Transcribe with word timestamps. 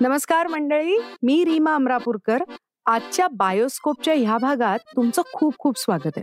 नमस्कार 0.00 0.46
मंडळी 0.46 0.98
मी 1.22 1.44
रीमा 1.44 1.74
अमरापूरकर. 1.74 2.42
आजच्या 2.86 3.28
बायोस्कोपच्या 3.28 4.14
ह्या 4.14 4.36
भागात 4.38 4.78
तुमचं 4.96 5.22
खूप 5.32 5.54
खूप 5.58 5.78
स्वागत 5.78 6.10
आहे. 6.16 6.22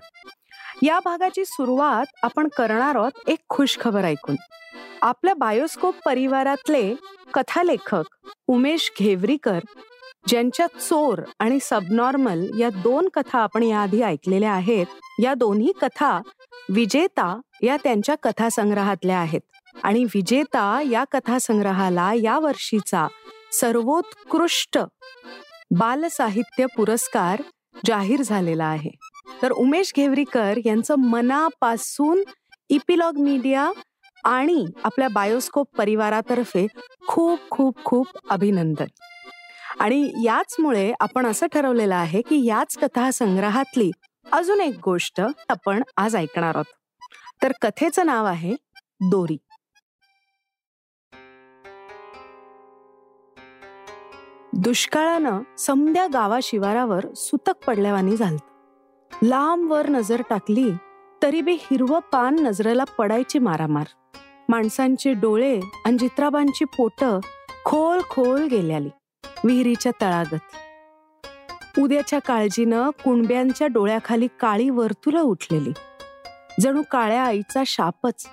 या 0.86 1.00
भागाची 1.06 1.46
सुरुवात 1.46 2.06
आपण 2.24 2.48
करणार 2.58 2.96
आहोत 2.96 3.12
एक 3.28 3.40
खुश 3.50 3.78
खबर 3.80 4.04
ऐकून. 4.04 4.36
आपल्या 5.02 5.34
बायोस्कोप 5.34 5.96
परिवारातले 6.06 6.96
कथालेखक 7.34 8.04
उमेश 8.48 8.92
घेवरीकर 9.00 9.60
ज्यांच्या 10.28 10.68
चोर 10.68 11.22
आणि 11.40 11.58
सबनॉर्मल 11.62 12.60
या 12.60 12.70
दोन 12.70 13.10
कथा 13.14 13.40
आपण 13.40 13.64
याआधी 13.64 14.02
ऐकलेल्या 14.02 14.52
आहेत 14.52 14.86
या 15.24 15.34
दोन्ही 15.34 15.72
कथा 15.82 16.20
विजेता 16.70 17.40
या 17.64 17.78
त्यांच्या 17.84 18.16
कथासंग्रहातल्या 18.24 19.20
आहेत. 19.20 19.42
आणि 19.84 20.04
विजेता 20.04 20.82
या 20.92 21.04
कथासंग्रहाला 21.12 22.12
या 22.14 22.40
वर्षीचा 22.40 23.08
सर्वोत्कृष्ट 23.54 24.78
बालसाहित्य 25.78 26.66
पुरस्कार 26.66 27.42
जाहीर 27.86 28.22
झालेला 28.22 28.66
आहे. 28.66 28.90
तर 29.42 29.52
उमेश 29.52 29.92
घेवरीकर 29.96 30.58
यांचं 30.66 30.96
मनापासून 30.96 32.24
इपिलॉग 32.70 33.18
मीडिया 33.18 33.72
आणि 34.24 34.66
आपल्या 34.84 35.08
बायोस्कोप 35.08 35.68
परिवारातर्फे 35.78 36.68
खूप 37.08 37.40
खूप 37.50 37.84
खूप 37.86 38.08
अभिनंदन. 38.30 38.86
आणि 39.80 40.12
याचमुळे 40.24 40.94
आपण 41.00 41.26
असं 41.26 41.48
ठरवलेलं 41.48 41.96
आहे 41.96 42.22
की 42.22 42.46
याच 42.46 42.78
कथा 42.78 43.12
संग्रहातली 43.12 43.92
अजून 44.32 44.62
एक 44.62 44.76
गोष्ट 44.84 45.22
आपण 45.50 45.84
आज 45.98 46.16
ऐकणार 46.16 46.56
आहोत. 46.56 46.66
तर 47.44 47.52
कथेचं 47.62 48.06
नाव 48.06 48.26
आहे 48.26 48.56
दोरी. 49.02 49.38
दुष्काळानं 54.56 55.42
समद्या 55.58 56.08
गावा 56.14 56.40
शिवारावर 56.44 57.14
सुतक 57.14 57.66
पडल्यावानी 57.68 58.16
झालं 58.16 58.38
लांब 59.24 59.72
वर 59.72 59.90
नजर 59.90 60.22
टाकली 60.30 60.72
तरी 61.24 61.42
बी 61.42 61.54
हिरवं 61.54 62.00
पान 62.00 62.36
नजरेला 62.40 62.84
पडायची 62.84 63.40
मारामार. 63.40 63.86
माणसांचे 64.50 65.14
डोळे 65.14 65.60
आणि 65.86 65.98
जित्राबांची 65.98 66.66
पोट 66.66 67.04
खोल 67.66 68.02
खोल 68.10 68.44
गेल्याली 68.44 68.90
विहिरीच्या 69.44 69.92
तळागत. 70.02 70.40
उद्याच्या 71.80 72.20
काळजीनं 72.20 72.90
कुणब्यांच्या 72.90 73.68
डोळ्याखाली 73.68 74.28
काळी 74.40 74.70
वर्तुलं 74.70 75.22
उठलेली. 75.22 75.72
जणू 76.60 76.82
काळ्या 76.92 77.24
आईचा 77.24 77.64
शापच. 77.66 78.26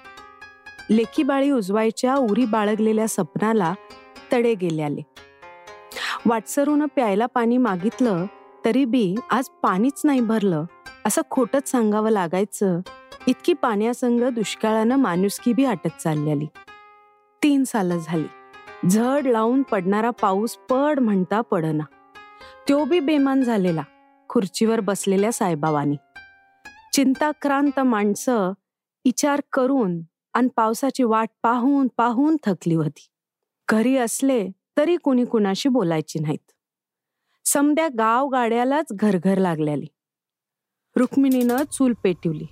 लेकीबाळी 0.91 1.51
उजवायच्या 1.51 2.15
उरी 2.15 2.45
बाळगलेल्या 2.45 3.09
सपनाला 3.09 3.75
तडे 4.33 4.55
गेल्याले. 4.55 5.03
वाटसरून 6.31 6.87
प्यायला 6.87 7.27
पाणी 7.27 7.57
मागितलं 7.57 8.27
तरी 8.65 8.85
बी 8.85 9.15
आज 9.31 9.45
पाणीच 9.63 10.01
नाही 10.05 10.21
भरलं. 10.21 10.65
असं 11.07 11.23
खोटच 11.31 11.71
सांगावं 11.71 12.11
लागायचं. 12.11 12.81
इतकी 13.27 13.53
पाण्यासंग 13.53 14.29
दुष्काळानं 14.29 14.97
माणुसकी 14.97 15.53
बी 15.53 15.65
आटत 15.65 16.01
चाललेली. 16.03 16.47
तीन 17.43 17.65
साल 17.65 17.99
झाली. 17.99 18.27
झड 18.89 19.27
लावून 19.27 19.63
पडणारा 19.63 20.11
पाऊस 20.11 20.57
पड 20.57 21.01
म्हणता 21.01 21.41
पडना. 21.41 21.85
तो 22.69 22.85
बी 22.85 23.01
बेमान 23.01 23.43
झालेला 23.43 23.83
खुर्चीवर 24.29 24.81
बसलेल्या 24.81 25.33
साईबाबांनी 25.33 25.97
चिंताक्रांत 26.93 27.81
माणसं 27.81 28.49
विचार 29.05 29.41
करून 29.53 30.03
आणि 30.35 30.49
पावसाची 30.57 31.03
वाट 31.03 31.29
पाहून 31.43 31.89
पाहून 31.97 32.37
थकली 32.47 32.75
होती. 32.75 33.07
घरी 33.69 33.97
असले 33.97 34.49
तरी 34.81 34.97
कुणी 34.97 35.25
कुणाशी 35.25 35.69
बोलायची 35.69 36.19
नाहीत. 36.19 36.53
समद्या 37.45 37.89
गाव 37.99 38.29
गाड्यालाच 38.29 38.87
घरघर 38.91 39.39
लागल्याली. 39.39 39.87
रुक्मिणीनं 40.97 41.57
चूल 41.73 41.93
पेटवली. 42.03 42.47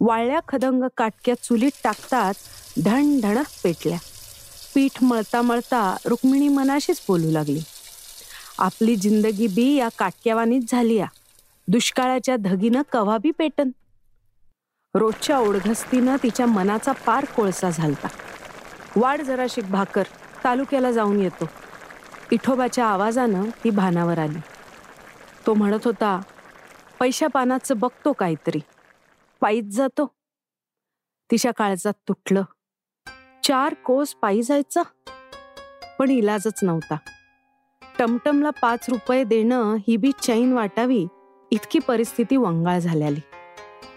वाळल्या 0.00 0.40
खदंग 0.48 0.82
काटक्या 0.96 1.34
चुलीत 1.42 1.70
टाकतात 1.84 2.34
धण 2.84 3.20
धणक 3.20 3.46
पेटल्या. 3.64 3.98
पीठ 4.74 5.04
मळता 5.04 5.42
मळता 5.42 5.96
रुक्मिणी 6.06 6.48
मनाशीच 6.48 7.04
बोलू 7.08 7.30
लागली. 7.30 7.60
आपली 8.58 8.96
जिंदगी 8.96 9.46
बी 9.46 9.74
या 9.74 9.88
काटक्यावानीच 9.98 10.70
झाली 10.70 10.94
या 10.94 11.06
दुष्काळाच्या 11.68 12.36
धगीनं 12.36 12.82
कवा 12.92 13.18
बी 13.18 13.30
पेटन? 13.30 13.70
रोजच्या 14.94 15.38
ओढघस्तीनं 15.38 16.16
तिच्या 16.22 16.46
मनाचा 16.46 16.92
पार 16.92 17.24
कोळसा 17.24 17.70
झालता. 17.70 18.08
वाढ 18.96 19.22
जराशी 19.22 19.60
भाकर 19.60 20.02
तालुक्याला 20.44 20.92
जाऊन 20.92 21.20
येतो. 21.20 21.48
विठोबाच्या 22.30 22.86
आवाजानं 22.86 23.44
ती 23.64 23.70
भानावर 23.70 24.18
आली. 24.18 24.38
तो 25.46 25.54
म्हणत 25.54 25.78
होता 25.84 26.20
पैशा 27.00 27.26
पानाचं 27.26 27.78
बघतो 27.78 28.12
काहीतरी. 28.12 28.60
पायीच 29.40 29.64
जातो. 29.76 30.14
तिच्या 31.30 31.52
काळजात 31.52 31.92
तुटलं. 32.08 32.42
चार 33.44 33.74
कोस 33.74 34.14
पायी 34.14 34.42
जायचा? 34.42 34.82
पण 35.98 36.10
इलाजच 36.10 36.60
नव्हता. 36.62 36.96
टमटमला 37.98 38.50
पाच 38.50 38.86
रुपये 38.88 39.24
देणं 39.24 39.74
ही 39.88 39.96
बी 39.96 40.12
चैन 40.22 40.52
वाटावी 40.52 41.06
इतकी 41.50 41.78
परिस्थिती 41.78 42.36
वंगाळ 42.36 42.78
झाल्याली. 42.78 43.20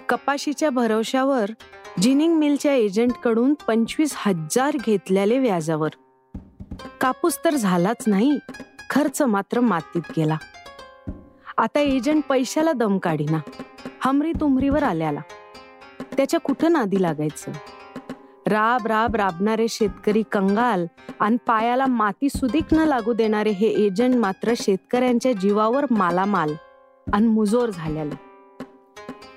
कपाशीच्या 0.10 0.70
भरवशावर 0.70 1.50
जिनिंग 2.02 2.36
मिलच्या 2.36 2.74
एजंटकडून 2.74 3.54
पंचवीस 3.54 4.14
हजार 4.18 4.78
घेतलेले 4.86 5.40
व्याजावर. 5.40 5.90
कापूस 7.02 7.40
तर 7.46 7.56
झालाच 7.56 8.04
नाही 8.08 8.40
खर्च 8.90 9.22
मात्र 9.22 9.60
मातीत 9.60 10.02
गेला. 10.18 10.38
आता 11.58 11.80
एजंट 11.80 12.24
पैशाला 12.30 12.72
दम 12.72 12.98
काढीना 12.98 13.40
हमरी 14.06 14.32
तुमरीवर 14.42 14.84
आल्याला. 14.84 15.20
त्याच्या 16.18 16.40
कुठं 16.40 16.72
नादी 16.72 17.02
लागायचं? 17.02 17.52
राब 18.48 18.88
राब 18.88 19.16
राबणारे 19.16 19.68
शेतकरी 19.68 20.24
कंगाल 20.32 20.86
आणि 21.20 21.38
पायाला 21.48 21.86
माती 21.86 22.30
सुदीक 22.30 22.74
न 22.74 22.78
लागू 22.78 23.14
देणारे 23.14 23.50
हे 23.50 23.68
एजंट 23.68 24.16
मात्र 24.16 24.54
शेतकऱ्यांच्या 24.58 25.32
जीवावर 25.32 25.86
मालामाल 25.92 26.54
आणि 27.14 27.28
मुजोर 27.28 27.70
झाल्याला. 27.70 28.16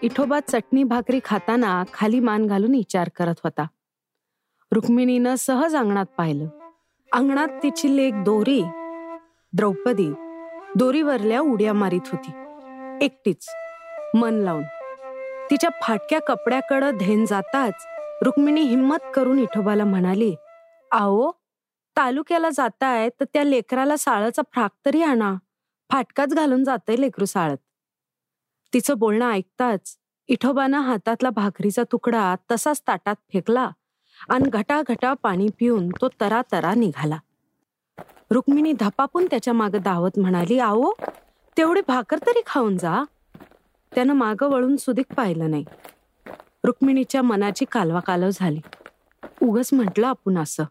इठोबा 0.03 0.41
चटणी 0.41 0.85
भाकरी 0.85 1.21
खाताना 1.25 1.85
खाली 1.93 2.21
मान 2.21 2.47
घालून 2.47 2.71
विचार 2.71 3.09
करत 3.17 3.35
होता. 3.45 3.67
रुक्मिणीनं 4.73 5.35
सहज 5.35 5.77
अंगणात 5.77 6.07
पाहिलं. 6.19 6.47
अंगणात 7.13 7.49
तिची 7.63 7.97
लेक 7.97 8.15
दोरी 8.25 8.63
द्रौपदी 9.53 10.13
दोरीवरल्या 10.77 11.41
उड्या 11.41 11.73
मारीत 11.73 12.09
होती. 12.13 12.31
एकटीच 13.05 13.49
मन 14.15 14.35
लावून. 14.35 14.63
तिच्या 15.51 15.71
फाटक्या 15.83 16.21
कपड्याकडं 16.21 16.97
धेन 16.97 17.25
जाताच 17.25 17.87
रुक्मिणी 18.23 18.61
हिम्मत 18.61 19.11
करून 19.15 19.39
इठोबाला 19.39 19.85
म्हणाली 19.85 20.35
आओ 20.91 21.31
तालुक्याला 21.97 22.51
जाताय 22.51 23.09
तर 23.09 23.25
त्या 23.25 23.45
लेकराला 23.45 23.97
साळचा 23.97 24.43
फ्राक 24.53 24.71
तरी 24.87 25.03
आणा. 25.03 25.35
फाटकाच 25.91 26.35
घालून 26.35 26.65
जातय 26.65 26.97
लेकरू 26.97 27.25
साळत. 27.25 27.57
तिचं 28.75 28.99
बोलणं 28.99 29.31
ऐकताच 29.31 29.97
इठोबानं 30.29 30.79
हातातला 30.79 31.31
भाकरीचा 31.31 31.83
तुकडा 31.93 32.35
तसाच 32.51 32.83
ताटात 32.89 33.15
फेकला 33.33 33.71
आणि 34.29 34.49
घटा 34.49 35.15
पाणी 35.23 35.49
पिऊन 35.59 35.89
तो 35.89 36.09
तरा 36.21 36.43
तरा 36.53 36.75
निघाला. 36.75 37.19
रुक्मिणी 38.31 38.73
धपापून 38.73 39.27
त्याच्यामागे 39.27 39.79
धावत 39.79 40.19
म्हणाली 40.19 40.59
आओ 40.59 40.91
तेवढे 41.57 41.81
भाकर 41.89 42.19
तरी 42.19 42.41
खाऊन 42.47 42.77
जा 42.77 43.05
त्यानं 43.95 44.13
मागं 44.13 44.47
वळून 44.47 44.77
सुदीक 44.77 45.15
पाहिलं 45.17 45.51
नाही. 45.51 45.65
रुक्मिणीच्या 46.65 47.23
मनाची 47.23 47.65
कालवा 47.65 48.01
कालव 48.01 48.29
झाली. 48.33 48.61
उगच 49.43 49.71
म्हटलं 49.73 50.07
आपण 50.07 50.39
असं. 50.39 50.65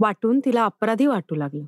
वाटून 0.00 0.40
तिला 0.44 0.64
अपराधी 0.64 1.06
वाटू 1.06 1.34
लागलं. 1.34 1.64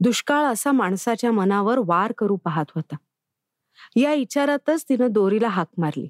दुष्काळ 0.00 0.44
असा 0.44 0.72
माणसाच्या 0.72 1.32
मनावर 1.32 1.78
वार 1.78 2.12
करू 2.18 2.36
पाहत 2.36 2.64
होता. 2.74 2.96
या 3.96 4.14
विचारातच 4.14 4.84
तिनं 4.88 5.06
दोरीला 5.10 5.48
हाक 5.48 5.66
मारली. 5.78 6.08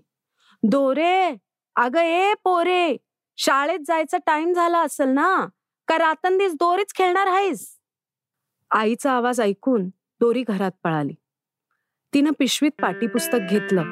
दोरे 0.62 1.36
अग 1.76 1.96
ए 1.96 2.34
पोरे 2.44 2.96
शाळेत 3.36 3.78
जायचा 3.86 4.18
टाइम 4.26 4.52
झाला 4.52 4.78
असेल 4.78 5.08
ना? 5.08 5.46
का 5.88 5.98
रातंदीस 5.98 6.54
दोरीच 6.54 6.94
खेळणार 6.94 7.26
आहेस 7.26 7.78
आईचा 8.70 9.12
आवाज 9.12 9.40
ऐकून 9.40 9.88
दोरी 10.20 10.42
घरात 10.48 10.70
पळाली. 10.84 11.14
तिनं 12.14 12.30
पिशवीत 12.38 12.70
पाठीपुस्तक 12.82 13.38
घेतलं. 13.50 13.82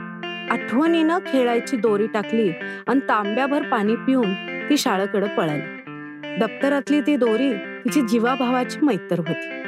आठवणीनं 0.51 1.19
खेळायची 1.27 1.77
दोरी 1.77 2.07
टाकली 2.07 2.51
आणि 2.89 3.01
तांब्याभर 3.01 3.63
पाणी 3.63 3.97
पिऊन 3.97 4.33
ती 4.71 4.77
शाळेकडे 4.77 5.29
पळाली. 5.29 5.81
दप्तरातली 6.39 7.01
ती 7.01 7.17
दोरी 7.17 7.53
तिची 7.55 8.01
जीवाभावाची 8.01 8.79
मैत्र 8.83 9.19
होती. 9.19 9.61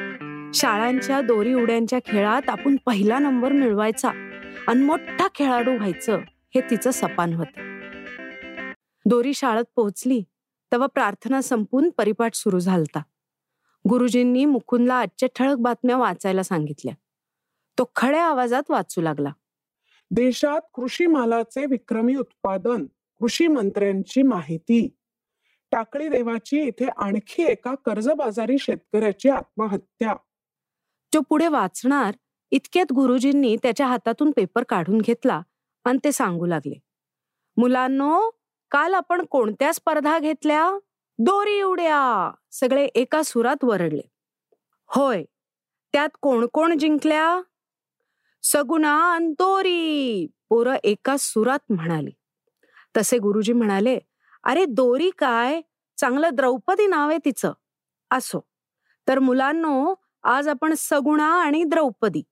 शाळांच्या 0.55 1.21
दोरी 1.21 1.55
उड्यांच्या 1.55 1.99
खेळात 2.07 2.49
आपण 2.49 2.77
पहिला 2.87 3.19
नंबर 3.19 3.53
मिळवायचा 3.53 4.09
आणि 4.69 4.85
मोठा 4.85 5.27
खेळाडू 5.35 5.77
व्हायचं 5.77 6.19
हे 6.55 6.61
तिचं 6.61 6.91
सपान 6.91 7.33
होतं. 7.33 7.73
दोरी 9.05 9.35
शाळेत 9.35 9.65
पोहोचली 9.77 10.23
तेव्हा 10.73 10.87
प्रार्थना 10.87 11.43
संपून 11.43 11.91
परिपाठ 11.91 12.35
सुरू 12.35 12.59
झालता. 12.59 13.03
गुरुजींनी 13.89 14.45
मुकुंदला 14.45 14.95
आजच्या 14.95 15.29
ठळक 15.37 15.57
बातम्या 15.57 15.97
वाचायला 15.97 16.43
सांगितल्या. 16.43 16.95
तो 17.79 17.91
खड्या 17.97 18.25
आवाजात 18.25 18.63
वाचू 18.69 19.01
लागला. 19.01 19.33
देशात 20.11 20.61
कृषी 20.75 21.07
मालाचे 21.07 21.67
विक्रमी 21.67 22.17
उत्पादन 22.17 22.87
कृषी 23.21 23.47
मंत्र्यांची 23.47 24.23
माहिती. 24.23 24.97
टाकळी 25.71 26.09
देवाची 26.09 26.61
इथे 26.61 26.87
आणखी 26.97 27.43
एका 27.43 27.75
कर्जबाजारी 27.75 28.59
शेतकऱ्याची 28.59 29.29
आत्महत्या. 29.29 30.15
तो 31.15 31.21
पुढे 31.21 31.49
वाचणार 31.49 32.15
इतक्यात 32.51 32.93
गुरुजींनी 32.93 33.57
त्याच्या 33.57 33.87
हातातून 33.87 34.31
पेपर 34.31 34.63
काढून 34.63 34.99
घेतला 34.99 35.43
आणि 35.85 35.99
ते 36.05 36.13
सांगू 36.13 36.47
लागले. 36.47 36.81
मुलांनो 37.57 38.31
काल 38.73 38.95
आपण 38.95 39.25
कोणत्या 39.25 39.75
स्पर्धा 39.75 40.19
घेतल्या? 40.19 40.79
दोरी 41.19 41.63
उड्या! 41.63 42.31
सगळे 42.51 42.85
एका 42.85 43.23
सुरात 43.23 43.57
वरडले. 43.63 44.03
होय 44.87 45.25
त्यात 45.93 46.09
कोण 46.23 46.47
कोण 46.53 46.79
जिंकल्या? 46.79 47.41
सगुणा 48.43 48.93
आणि 49.13 49.27
दोरी! 49.27 50.27
पोरं 50.49 50.77
एका 50.85 51.17
सुरात 51.19 51.73
म्हणाली. 51.73 52.11
तसे 52.97 53.19
गुरुजी 53.19 53.53
म्हणाले 53.53 53.99
अरे 54.45 54.65
दोरी 54.65 55.11
काय? 55.19 55.61
चांगलं 55.99 56.29
द्रौपदी 56.33 56.87
नाव 56.87 57.09
आहे 57.09 57.19
तिचं. 57.25 57.53
असो. 58.11 58.41
तर 59.09 59.19
मुलांनो 59.19 59.95
आज 60.23 60.49
आपण 60.49 60.75
सगुणा 60.75 61.29
आणि 61.43 61.65
द्रौपदी 61.65 62.23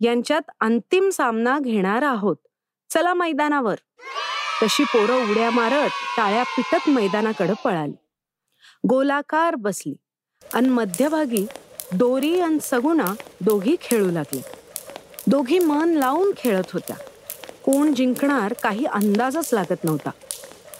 यांच्यात 0.00 0.50
अंतिम 0.60 1.08
सामना 1.08 1.58
घेणार 1.58 2.02
आहोत. 2.02 2.36
चला 2.90 3.14
मैदानावर. 3.14 3.76
तशी 4.62 4.84
पोरं 4.84 5.30
उड्या 5.30 5.50
मारत 5.50 5.90
टाळ्या 6.16 6.42
पिटत 6.42 6.88
मैदानाकडे 6.88 7.52
पळाली. 7.64 7.92
गोलाकार 8.88 9.54
बसली. 9.54 9.94
आणि 10.54 10.68
मध्यभागी 10.68 11.46
दोरी 11.94 12.40
आणि 12.40 12.58
सगुणा 12.62 13.14
दोघी 13.40 13.76
खेळू 13.80 14.10
लागले 14.10 14.40
दोघी 15.26 15.58
मन 15.58 15.88
लावून 15.88 16.32
खेळत 16.36 16.70
होत्या. 16.72 16.96
कोण 17.64 17.94
जिंकणार 17.94 18.52
काही 18.52 18.84
अंदाजच 18.84 19.54
लागत 19.54 19.84
नव्हता. 19.84 20.10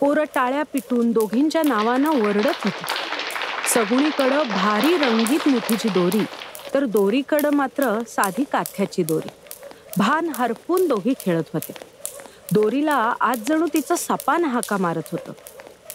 पोरं 0.00 0.24
टाळ्या 0.34 0.62
पिटून 0.62 1.12
दोघींच्या 1.12 1.62
नावानं 1.62 2.10
वरडत 2.10 2.64
होती. 2.64 2.84
सगुणीकडं 3.74 4.42
भारी 4.42 4.96
रंगीत 4.96 5.48
मुठीची 5.48 5.88
दोरी 5.88 6.24
तर 6.74 6.84
दोरीकडं 6.84 7.50
मात्र 7.50 8.02
साधी 8.08 8.44
काथ्याची 8.52 9.02
दोरी. 9.02 9.28
भान 9.96 10.30
हरपून 10.34 10.88
दोघी 10.88 11.14
खेळत 11.20 11.44
होते 11.52 11.72
दोरीला 12.52 13.14
आज 13.20 13.40
जणू 13.48 13.66
तिचं 13.66 13.94
सपान 13.98 14.44
हाका 14.44 14.76
मारत 14.76 15.02
होतं. 15.12 15.32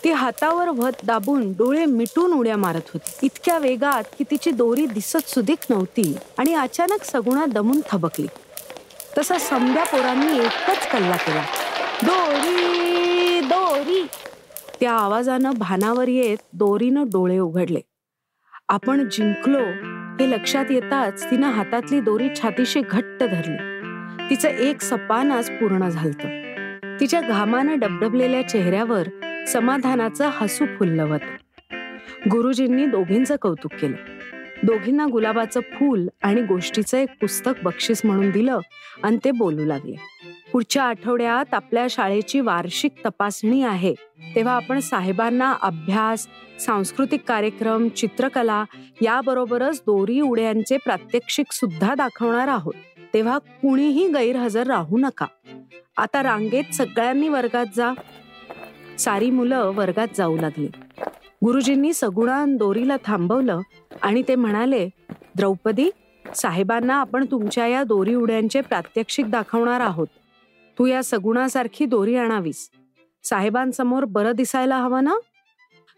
ती 0.04 0.12
हातावर 0.12 0.70
वत 0.70 1.06
दाबून 1.06 1.52
डोळे 1.52 1.86
मिटून 1.86 2.34
उड्या 2.34 2.58
मारत 2.58 2.82
होती. 2.94 3.12
इतक्या 3.24 3.58
वेगात 3.58 4.04
की 4.18 4.24
तिची 4.32 4.52
दोरी 4.52 4.86
दिसत 4.86 5.30
सुदीक 5.30 5.58
नव्हती 5.70 6.18
आणि 6.38 6.54
अचानक 6.54 7.04
सगुणा 7.04 7.46
दमून 7.46 7.82
थबकली. 7.92 8.28
तसा 9.18 9.38
संभ्या 9.38 9.84
पोरांनी 9.84 10.40
एकच 10.40 10.92
कल्ला 10.92 11.18
केला. 11.18 11.44
दोरी 12.04 13.40
दोरी. 13.40 14.08
त्या 14.80 14.92
आवाजानं 14.92 15.52
भानावर 15.52 16.08
येत 16.08 16.38
दोरीनं 16.54 17.04
डोळे 17.06 17.38
उघडले. 17.38 17.80
आपण 18.70 19.10
जिंकलो 19.10 19.64
हे 20.20 20.32
लक्षात 20.32 20.66
येताच 20.70 21.32
तिनं 21.32 21.52
हातातली 21.52 22.02
दोरी 22.02 22.30
छातीशी 22.36 22.82
घट्ट 22.82 23.24
धरली. 23.24 23.76
तिचं 24.30 24.50
एक 24.50 24.82
सपान 24.82 25.32
आज 25.32 25.50
पूर्ण 25.50 25.90
झालतं. 25.90 26.45
तिच्या 27.00 27.22
घामानं 27.22 27.80
डबडबलेल्या 27.80 28.50
चेहऱ्यावर 28.50 29.08
समाधानाचं 29.48 30.30
हसू 30.34 30.66
फुललं 30.66 31.18
गुरुजींनी 32.32 32.86
दोघींचं 32.86 33.36
कौतुक 33.42 33.74
केलं. 33.74 33.96
दोघींना 34.64 35.06
गुलाबाचं 35.12 35.60
फूल 35.60 36.08
आणि 36.24 36.42
गोष्टीचं 36.42 36.98
एक 36.98 37.10
पुस्तक 37.22 37.52
बक्षीस 37.64 38.02
म्हणून 38.04 38.30
दिलं 38.30 38.60
आणि 39.04 39.18
ते 39.26 39.32
बोलू 39.32 39.66
लागले. 39.66 39.96
पुढच्या 40.54 40.84
आठवड्यात 40.84 41.54
आपल्या 41.54 41.88
शाळेची 41.90 42.40
वार्षिक 42.40 42.92
तपासणी 43.06 43.64
आहे. 43.64 43.94
तेव्हा 44.36 44.54
आपण 44.54 44.80
साहेबांना 44.80 45.54
अभ्यास 45.62 46.28
सांस्कृतिक 46.60 47.22
कार्यक्रम 47.28 47.90
चित्रकला 47.90 48.64
याबरोबरच 49.02 49.80
दोरी 49.80 50.22
उड्यांचे 50.22 50.78
प्रात्यक्षिक 50.78 51.52
सुद्धा 51.52 51.96
दाखवणार 51.96 52.48
आहोत. 52.48 52.74
तेव्हा 53.16 53.38
कुणीही 53.38 54.08
गैरहजर 54.08 54.68
राहू 54.68 54.98
नका. 54.98 55.26
आता 55.98 56.24
रांगेत 56.24 56.74
सगळ्यांनी 56.74 57.30
वर्गात 57.30 57.66
जा. 57.76 57.94
सारी 59.00 59.30
मुलं 59.30 59.72
वर्गात 59.76 60.08
जाऊ 60.18 60.38
लागली. 60.38 60.68
गुरुजींनी 61.46 61.94
सगुणान 61.94 62.58
दोरीला 62.58 62.98
थांबवलं 63.06 63.60
आणि 64.02 64.24
ते 64.28 64.36
म्हणाले 64.36 64.90
द्रौपदी 65.36 65.90
साहेबांना 66.36 66.96
आपण 66.96 67.26
तुमच्या 67.32 67.68
या 67.68 67.84
दोरी 67.84 68.16
उड्यांचे 68.16 68.62
प्रात्यक्षिक 68.62 69.32
दाखवणार 69.32 69.80
आहोत. 69.80 70.08
तू 70.80 70.86
या 70.86 71.04
सगुणासारखी 71.04 71.86
दोरी 71.86 72.16
आणावीस. 72.16 72.70
साहेबांसमोर 73.24 74.06
बरं 74.06 74.32
दिसायला 74.32 74.78
हवं 74.78 75.04
ना? 75.04 75.16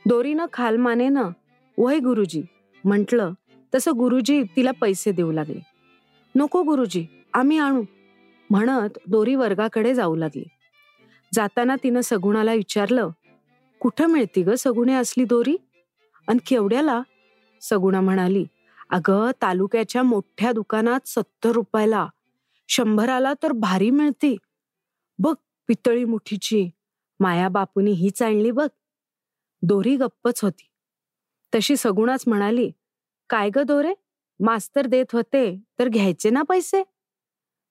दोरीनं 0.05 0.45
खालमानेनं 0.53 1.29
वय 1.77 1.99
गुरुजी 1.99 2.43
म्हटलं. 2.83 3.31
तसं 3.75 3.91
गुरुजी 3.97 4.43
तिला 4.43 4.71
पैसे 4.71 5.11
देऊ 5.11 5.31
लागले. 5.31 5.76
नको 6.37 6.63
गुरुजी 6.63 7.05
आम्ही 7.33 7.57
आणू. 7.57 7.83
म्हणत 8.49 8.97
दोरी 9.07 9.35
वर्गाकडे 9.35 9.95
जाऊ 9.95 10.15
लागली. 10.15 10.43
जाताना 11.33 11.75
तिनं 11.83 12.01
सगुणाला 12.01 12.53
विचारलं 12.53 13.09
कुठं 13.79 14.07
मिळती 14.07 14.43
ग 14.43 14.53
सगुणे 14.53 14.93
असली 14.93 15.23
दोरी? 15.23 15.57
आणि 16.27 16.39
केवढ्याला? 16.47 17.01
सगुणा 17.61 18.01
म्हणाली 18.01 18.45
अगं 18.89 19.31
तालुक्याच्या 19.41 20.03
मोठ्या 20.03 20.51
दुकानात 20.51 21.07
सत्तर 21.07 21.51
रुपयाला. 21.51 22.07
शंभराला 22.67 23.33
तर 23.43 23.51
भारी 23.51 23.89
मिळते. 23.89 24.35
बघ 25.19 25.35
पितळी 25.67 26.05
मुठीची. 26.05 26.69
माया 27.19 27.49
बापूनी 27.49 27.91
हीच 27.91 28.21
आणली 28.21 28.51
बघ. 28.51 28.67
दोरी 29.61 29.95
गप्पच 29.95 30.39
होती. 30.43 30.67
तशी 31.55 31.77
सगुणाच 31.77 32.23
म्हणाली 32.27 32.71
काय 33.29 33.49
ग 33.55 33.59
दोरे? 33.59 33.93
मास्तर 34.39 34.85
देत 34.87 35.05
होते 35.13 35.59
तर 35.79 35.87
घ्यायचे 35.87 36.29
ना 36.29 36.41
पैसे? 36.41 36.83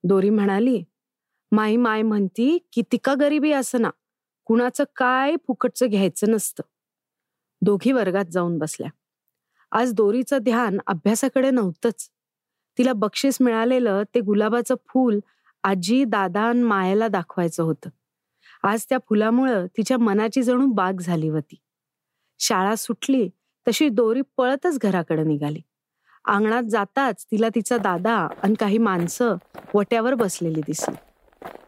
दोरी 0.04 0.30
म्हणाली 0.30 0.84
माई 1.52 1.76
माय 1.76 2.02
म्हणती 2.02 2.58
की 2.72 2.82
तिका 2.92 3.14
गरिबी 3.14 3.52
असं 3.52 3.82
ना 3.82 3.90
कुणाचं 4.46 4.84
काय 4.96 5.36
फुकटचं 5.46 5.86
घ्यायचं 5.86 6.30
नसतं. 6.30 6.62
दोघी 7.62 7.92
वर्गात 7.92 8.24
जाऊन 8.24 8.58
बसल्या. 8.58 8.88
आज 9.72 9.92
दोरीचं 9.94 10.38
ध्यान 10.38 10.78
अभ्यासाकडे 10.86 11.50
नव्हतंच. 11.50 12.10
तिला 12.79 12.93
बक्षीस 12.93 13.38
मिळालेलं 13.41 14.02
ते 14.14 14.20
गुलाबाचं 14.20 14.74
फूल 14.88 15.20
आजी 15.64 16.05
दादा 16.05 16.52
मायाला 16.52 17.08
दाखवायचं 17.08 17.62
होतं. 17.62 17.91
आज 18.62 18.84
त्या 18.88 18.98
फुलामुळं 19.08 19.67
तिच्या 19.67 19.98
मनाची 19.98 20.43
जणू 20.43 20.67
बाग 20.67 21.00
झाली 21.00 21.29
होती. 21.29 21.56
शाळा 22.38 22.74
सुटली 22.76 23.29
तशी 23.69 23.88
दोरी 23.88 24.22
पळतच 24.36 24.79
घराकडे 24.79 25.24
निघाली. 25.24 25.60
अंगणात 26.26 26.62
जाताच 26.62 27.26
तिला 27.30 27.48
तिचा 27.54 27.76
दादा 27.76 28.28
आणि 28.42 28.54
काही 28.54 28.78
माणसं 28.78 29.36
वट्यावर 29.74 30.14
बसलेली 30.14 30.60
दिसली. 30.60 30.94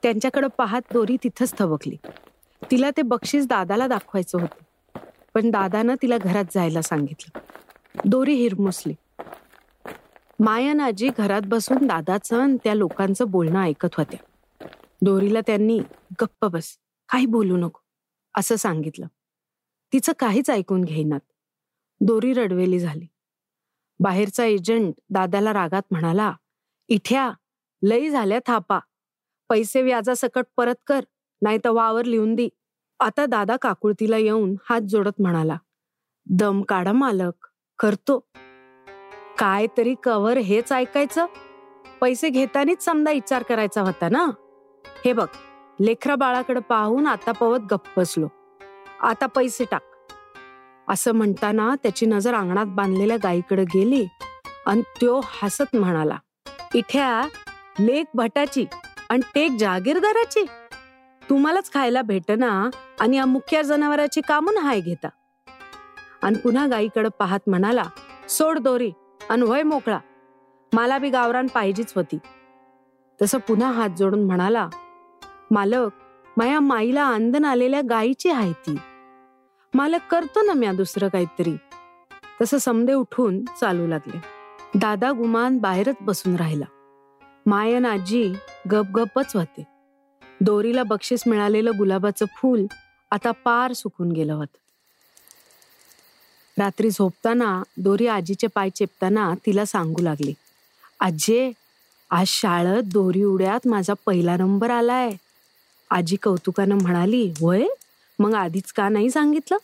त्यांच्याकडं 0.02 0.48
पाहत 0.58 0.80
दोरी 0.92 1.16
तिथंच 1.24 1.58
थबकली. 1.58 1.96
तिला 2.70 2.90
ते 2.90 3.02
बक्षीस 3.02 3.46
दादाला 3.46 3.86
दाखवायचं 3.86 4.38
होतं. 4.38 4.62
पण 5.34 5.50
दादानं 5.50 5.94
तिला 6.02 6.18
घरात 6.18 6.44
जायला 6.54 6.82
सांगितलं. 6.82 7.38
दोरी 8.04 8.34
हिरमुसली. 8.34 8.94
मायन 10.38 10.80
आजी 10.80 11.10
घरात 11.18 11.42
बसून 11.44 11.86
दादाचं 11.86 12.40
आणि 12.40 12.56
त्या 12.64 12.74
लोकांचं 12.74 13.30
बोलणं 13.30 13.60
ऐकत 13.62 13.94
होत्या. 13.96 14.18
दोरीला 15.02 15.40
त्यांनी 15.40 15.80
गप्प 16.20 16.44
बस 16.44 16.78
काही 17.08 17.26
बोलू 17.26 17.56
नको 17.56 17.80
असं 18.34 18.56
सांगितलं. 18.56 19.06
तिचं 19.92 20.12
काहीच 20.18 20.50
ऐकून 20.50 20.84
घेईनात. 20.84 21.20
दोरी 22.00 22.32
रडवेली 22.32 22.78
झाली. 22.78 23.06
बाहेरचा 24.00 24.44
एजंट 24.44 24.94
दादाला 25.10 25.52
रागात 25.52 25.82
म्हणाला 25.90 26.32
इठ्या 26.88 27.32
लई 27.82 28.08
झाल्या 28.08 28.38
थापा. 28.46 28.78
पैसे 29.48 29.82
व्याजासकट 29.82 30.44
परत 30.56 30.74
कर 30.86 31.00
नाही 31.42 31.58
तर 31.58 31.68
वावर 31.68 32.04
लिहून 32.04 32.34
दे. 32.34 32.48
आता 33.00 33.26
दादा 33.26 33.56
काकुळतीला 33.56 34.16
येऊन 34.16 34.54
हात 34.70 34.80
जोडत 34.80 35.20
म्हणाला 35.20 35.56
दम 36.26 36.62
काढा 36.62 36.92
मालक 36.92 37.46
करतो. 37.78 38.18
काय 39.38 39.66
तरी 39.76 39.94
कवर 40.02 40.38
हेच 40.38 40.72
ऐकायचं? 40.72 41.26
पैसे 42.00 42.28
घेतानीच 42.28 42.84
समजा 42.84 43.12
विचार 43.12 43.42
करायचा 43.42 43.80
होता 43.80 44.08
ना? 44.08 44.26
हे 45.04 45.12
बघ 45.12 45.26
लेखरा 45.80 46.14
बाळाकडे 46.14 46.60
पाहून 46.60 47.06
आता 47.06 47.32
पवत 47.32 47.58
गप्प 47.58 47.98
बसलो. 48.00 48.28
आता 49.00 49.26
पैसे 49.26 49.64
टाक. 49.70 49.82
असं 50.88 51.12
म्हणताना 51.12 51.74
त्याची 51.82 52.06
नजर 52.06 52.34
अंगणात 52.34 52.66
बांधलेल्या 52.66 53.16
गायीकडे 53.22 53.64
गेली 53.64 54.06
आणि 54.66 54.82
त्यो 55.00 55.20
हसत 55.42 55.76
म्हणाला 55.76 56.18
इथ्या 56.74 57.28
लेख 57.80 58.04
भटाची 58.14 58.66
आणि 59.10 59.20
टेक 59.34 59.52
जागीरदाराची. 59.58 60.44
तुम्हालाच 61.30 61.72
खायला 61.72 62.02
भेटना 62.02 62.70
आणि 63.00 63.16
या 63.16 63.26
मुख्या 63.26 63.62
जनावराची 63.62 64.20
कामून 64.20 64.58
हाय 64.58 64.80
घेता. 64.80 65.08
आणि 66.22 66.38
पुन्हा 66.38 66.66
गायीकडे 66.66 67.08
पाहत 67.18 67.38
म्हणाला 67.46 67.82
सोड 68.28 68.58
दोरी 68.58 68.90
अनवय 69.30 69.62
मोकळा. 69.62 69.98
मला 70.72 70.98
बी 70.98 71.10
गावरान 71.10 71.46
पाहिजेच 71.46 71.92
होती. 71.96 72.18
तसं 73.22 73.38
पुन्हा 73.38 73.72
हात 73.72 73.90
जोडून 73.90 74.24
म्हणाला 74.24 74.68
मालक 75.50 75.88
माया 76.36 76.60
माईला 76.60 77.02
आंदन 77.02 77.44
आलेल्या 77.44 77.80
गायीची 77.90 78.30
आहे 78.30 78.52
ती. 78.52 78.76
मालक 79.74 80.00
करतो 80.10 80.42
ना 80.42 80.52
म्या 80.52 80.72
दुसरं 80.72 81.08
काहीतरी. 81.08 81.56
तसं 82.42 82.58
समदे 82.58 82.92
उठून 82.92 83.44
चालू 83.60 83.86
लागले. 83.86 84.18
दादा 84.74 85.12
गुमान 85.12 85.58
बाहेरच 85.58 85.94
बसून 86.00 86.36
राहिला. 86.36 86.64
मायन 87.46 87.86
आजी 87.86 88.32
गपगपच 88.72 89.36
होते. 89.36 89.66
दोरीला 90.40 90.82
बक्षीस 90.82 91.22
मिळालेलं 91.26 91.70
गुलाबाचं 91.78 92.26
फूल 92.36 92.66
आता 93.10 93.30
पार 93.30 93.72
सुकून 93.72 94.12
गेलं 94.12 94.34
होत. 94.34 94.46
रात्री 96.58 96.90
झोपताना 96.90 97.62
दोरी 97.76 98.06
आजीचे 98.06 98.46
पाय 98.46 98.70
चेपताना 98.70 99.34
तिला 99.46 99.64
सांगू 99.64 100.02
लागली 100.02 100.34
आजे 101.00 101.52
आज 102.10 102.26
शाळेत 102.26 102.82
दोरी 102.82 103.24
उड्यात 103.24 103.66
माझा 103.68 103.94
पहिला 104.06 104.36
नंबर 104.36 104.70
आलाय. 104.70 105.10
आजी 105.90 106.16
कौतुकानं 106.16 106.74
म्हणाली 106.74 107.32
वय 107.40 107.64
मग 108.18 108.34
आधीच 108.34 108.72
का 108.72 108.88
नाही 108.88 109.10
सांगितलं? 109.10 109.56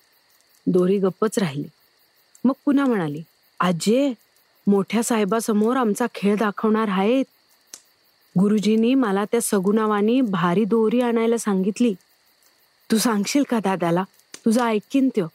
दोरी 0.67 0.99
गप्पच 0.99 1.39
राहिली. 1.39 1.69
मग 2.45 2.53
पुन्हा 2.65 2.87
म्हणाली 2.87 3.23
आजे 3.61 4.15
मोठ्या 4.67 5.03
साहेबासमोर 5.03 5.77
आमचा 5.77 6.07
खेळ 6.15 6.37
दाखवणार 6.37 6.89
आहेत. 6.89 7.25
गुरुजींनी 8.41 8.95
मला 8.95 9.25
त्या 9.25 9.41
सगुणावानी 9.41 10.21
भारी 10.21 10.65
दोरी 10.65 11.01
आणायला 11.01 11.39
सांगितली. 11.39 11.95
तू 12.91 12.99
सांगशील 12.99 13.43
का 13.43 13.61
दादाला? 13.61 14.05
तुझं 14.45 14.65
ऐकीन 14.65 15.09
त्यो. 15.15 15.27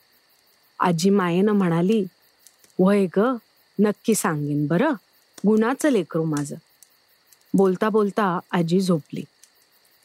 आजी 0.80 1.10
मायेनं 1.10 1.52
म्हणाली 1.52 2.06
वय 2.80 3.08
ग 3.18 3.20
नक्की 3.80 4.16
सांगेन 4.16 4.68
बरं. 4.68 4.92
गुणाचं 5.48 5.90
लेकरू 5.90 6.24
माझं. 6.24 6.56
बोलता 7.54 7.90
बोलता 7.90 8.40
आजी 8.52 8.82
झोपली. 8.82 9.24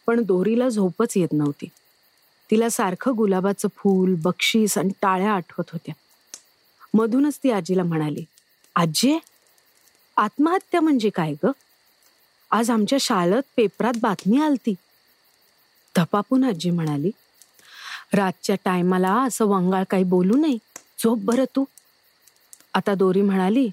पण 0.07 0.23
दोरीला 0.23 0.69
झोपच 0.69 1.17
येत 1.17 1.29
नव्हती. 1.33 1.69
तिला 2.51 2.69
सारखं 2.69 3.17
गुलाबाचं 3.17 3.69
फूल 3.77 4.15
बक्षीस 4.15 4.79
आणि 4.79 4.91
टाळ्या 5.03 5.33
आठवत 5.33 5.65
होत्या. 5.73 5.95
मधूनच 6.95 7.39
ती 7.39 7.51
आजीला 7.51 7.83
म्हणाली 7.83 8.25
आजी 8.75 9.19
आत्महत्या 10.17 10.81
म्हणजे 10.81 11.11
काय 11.11 11.33
ग? 11.45 11.51
आज 12.51 12.71
आमच्या 12.71 12.99
शाळेत 13.01 13.43
पेपरात 13.57 13.93
बातमी 14.03 14.41
आलती. 14.41 14.75
धपापून 15.97 16.45
आजी 16.45 16.71
म्हणाली 16.71 17.11
रातच्या 18.15 18.57
टायमाला 18.65 19.23
असं 19.23 19.45
वंगाळ 19.45 19.85
काही 19.91 20.05
बोलू 20.05 20.37
नये 20.37 20.57
झोप 21.03 21.19
बरं 21.19 21.45
तू. 21.57 21.65
आता 22.75 22.95
दोरी 22.95 23.23
म्हणाली 23.23 23.69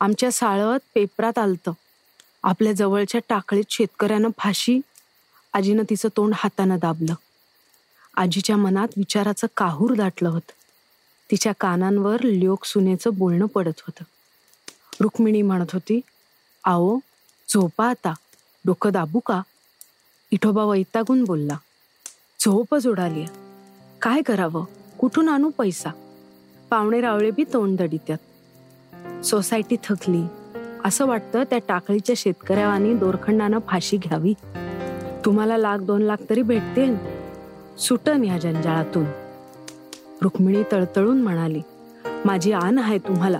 आमच्या 0.00 0.28
शाळेत 0.32 0.80
पेपरात 0.94 1.38
आलतं. 1.38 1.72
आपल्या 2.42 2.72
जवळच्या 2.72 3.20
टाकळीत 3.28 3.64
शेतकऱ्यानं 3.70 4.28
फाशी 4.38 4.80
आजीनं 5.52 5.82
तिचं 5.90 6.08
तोंड 6.16 6.34
हातानं 6.36 6.76
दाबलं. 6.78 7.14
आजीच्या 8.18 8.56
मनात 8.56 8.88
विचाराचं 8.96 9.46
काहूर 9.56 9.94
दाटलं 9.94 10.28
होतं. 10.28 10.52
तिच्या 11.30 11.52
कानांवर 11.60 12.20
लोकसुनेचं 12.22 13.10
बोलणं 13.14 13.46
पडत 13.46 13.78
होतं. 13.78 14.04
रुक्मिणी 15.00 15.42
म्हणत 15.42 15.66
होती 15.72 16.00
आओ 16.64 16.98
झोपा 17.48 17.90
आता. 17.90 18.14
डोकं 18.64 18.92
दाबू 18.92 19.18
का? 19.18 19.42
इठोबा 20.30 20.64
वैतागून 20.64 21.24
बोलला 21.24 21.56
झोपच 22.40 22.86
उडाली 22.86 23.24
काय 24.02 24.22
करावं? 24.22 24.64
कुठून 24.98 25.28
आणू 25.28 25.50
पैसा? 25.58 25.90
पावणे 26.70 27.00
रावळे 27.00 27.30
बी 27.30 27.44
तोंड 27.44 27.78
दडित्यात. 27.78 28.18
सोसायटी 29.24 29.76
थकली. 29.84 30.22
असं 30.84 31.06
वाटतं 31.06 31.42
त्या 31.42 31.58
टाकळीच्या 31.68 32.14
शेतकऱ्यावानी 32.18 32.94
दोरखंडानं 32.94 33.58
फाशी 33.68 33.96
घ्यावी. 33.96 34.34
तुम्हाला 35.24 35.56
लाख 35.56 35.78
दोन 35.78 36.02
लाख 36.02 36.16
तरी 36.30 36.42
भेटतील. 36.42 37.17
सुटन 37.78 38.24
या 38.24 38.38
जंजाळातून. 38.38 39.04
रुक्मिणी 40.22 40.62
तळतळून 40.72 41.22
म्हणाली 41.22 41.62
माझी 42.24 42.52
आन 42.52 42.78
आहे 42.78 42.98
तुम्हाला. 42.98 43.38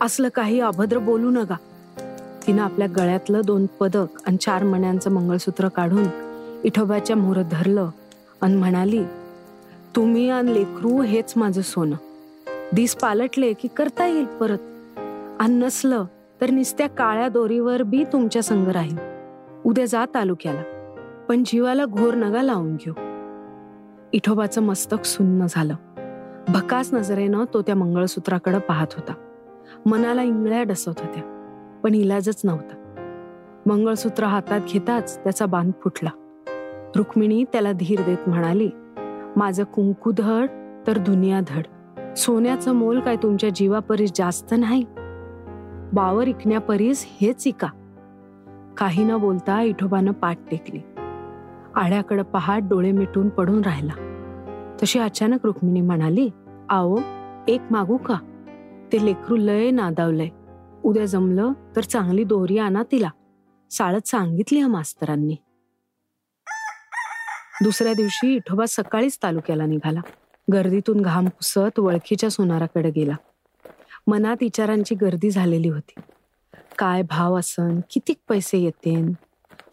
असलं 0.00 0.28
काही 0.28 0.60
अभद्र 0.60 0.98
बोलू 0.98 1.30
नका. 1.30 1.56
तिनं 2.46 2.62
आपल्या 2.62 2.88
गळ्यातलं 2.88 3.40
दोन 3.44 3.66
पदक 3.66 4.06
आणि 4.26 4.36
चार 4.36 4.62
मण्यांचं 4.62 5.10
मंगळसूत्र 5.10 5.68
काढून 5.68 6.04
इठोबाच्या 6.64 7.16
मोहरत 7.16 7.44
धरलं 7.50 7.90
आणि 8.42 8.56
म्हणाली 8.56 9.04
तुम्ही 9.96 10.30
आणि 10.30 10.54
लेकरू 10.54 11.02
हेच 11.02 11.32
माझं 11.36 11.62
सोनं. 11.62 11.96
दिस 12.72 12.94
पालटले 12.94 13.52
की 13.52 13.68
करता 13.76 14.06
येईल 14.06 14.24
परत. 14.24 14.58
आणि 15.40 15.54
नसलं 15.54 16.04
तर 16.40 16.50
निसत्या 16.50 16.88
काळ्या 16.88 17.28
दोरीवर 17.28 17.82
बी 17.82 18.04
तुमच्या 18.04 18.42
संग 18.42 18.68
राहील 18.68 18.96
उद्या 19.64 19.86
जा 19.86 20.04
तालुक्याला. 20.14 20.62
पण 21.28 21.42
जीवाला 21.46 21.84
घोर 21.84 22.14
नगा 22.14 22.42
लावून 22.42 22.76
घेऊ. 22.76 23.09
इठोबाचं 24.12 24.62
मस्तक 24.62 25.04
सुन्न 25.04 25.46
झालं. 25.50 25.74
भकास 26.48 26.94
नजरेनं 26.94 27.44
तो 27.54 27.62
त्या 27.62 27.74
मंगळसूत्राकडे 27.74 28.58
पाहत 28.58 28.86
होता. 28.92 29.12
मनाला 29.86 30.22
इंगळ्या 30.22 30.62
डसत 30.62 30.88
होत्या 30.88 31.22
पण 31.84 31.94
इलाजच 31.94 32.40
नव्हता. 32.44 32.76
मंगळसूत्र 33.66 34.24
हातात 34.24 34.60
घेताच 34.68 35.24
त्याचा 35.24 35.46
बांध 35.46 35.72
फुटला. 35.82 36.10
रुक्मिणी 36.96 37.44
त्याला 37.44 37.72
धीर 37.72 38.02
देत 38.02 38.28
म्हणाली 38.28 38.70
माझं 39.36 39.64
कुंकू 39.64 40.12
धड 40.18 40.46
तर 40.86 40.98
दुनिया 40.98 41.40
धड. 41.48 41.62
सोन्याचं 42.16 42.72
मोल 42.72 43.00
काय 43.00 43.16
तुमच्या 43.16 43.50
जीवापरीस 43.50 44.12
जास्त 44.14 44.54
नाही? 44.58 44.84
बावर 45.92 46.28
इकण्यापरीस 46.28 47.06
हेच 47.20 47.46
इका. 47.46 47.68
काही 48.76 49.04
न 49.04 49.16
बोलता 49.16 49.62
इठोबानं 49.62 50.12
पाठ 50.12 50.38
टेकली. 50.50 50.80
आड्याकडं 51.80 52.22
पहाट 52.22 52.62
डोळे 52.62 52.92
मिटून 52.92 53.28
पडून 53.28 53.62
राहिला. 53.62 53.92
तशी 54.82 54.98
अचानक 54.98 55.38
रुक्मिणी 55.44 55.80
म्हणाली 55.80 56.30
आओ 56.68 56.98
एक 57.48 57.60
मागू 57.70 57.96
का? 57.96 58.14
ते 58.92 59.04
लेकरू 59.04 59.36
लय 59.36 59.70
नादावलंय. 59.70 60.28
उद्या 60.84 61.06
जमलं 61.06 61.52
तर 61.76 61.80
चांगली 61.80 62.24
दोरी 62.24 62.58
आणा 62.58 62.82
तिला. 62.92 63.10
साळत 63.70 64.06
सांगितली 64.06 64.58
हा 64.58 64.68
मास्तरांनी. 64.68 65.36
दुसऱ्या 67.62 67.94
दिवशी 67.94 68.34
इठोबा 68.34 68.64
सकाळीच 68.68 69.18
तालुक्याला 69.22 69.66
निघाला. 69.66 70.00
गर्दीतून 70.52 71.00
घाम 71.00 71.28
पुसत 71.28 71.78
वळखीच्या 71.78 72.30
सोनाराकडे 72.30 72.90
गेला. 72.90 73.16
मनात 74.06 74.36
विचारांची 74.40 74.94
गर्दी 74.94 75.30
झालेली 75.30 75.68
होती. 75.68 76.00
काय 76.78 77.02
भाव 77.02 77.38
असन? 77.38 77.80
कितीक 77.90 78.16
पैसे 78.28 78.58
येतेन? 78.58 79.12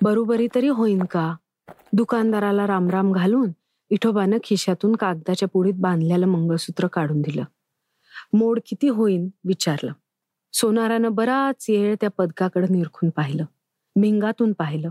बरोबरी 0.01 0.47
तरी 0.55 0.67
होईन 0.67 1.03
का? 1.03 1.35
दुकानदाराला 1.93 2.67
रामराम 2.67 3.11
घालून 3.11 3.51
इठोबानं 3.89 4.37
खिशातून 4.43 4.95
कागदाच्या 4.95 5.47
पुढीत 5.47 5.73
बांधलेलं 5.77 6.25
मंगळसूत्र 6.25 6.87
काढून 6.87 7.21
दिलं. 7.21 7.43
मोड 8.33 8.59
किती 8.65 8.87
होईन? 8.87 9.29
विचारलं. 9.45 9.91
सोनारानं 10.53 11.15
बराच 11.15 11.65
येळ 11.69 11.95
त्या 12.01 12.09
पदकाकडे 12.09 12.67
निरखून 12.69 13.09
पाहिलं. 13.09 13.45
मिंगातून 13.95 14.53
पाहिलं. 14.53 14.89